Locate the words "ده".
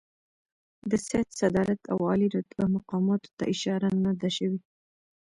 4.21-4.29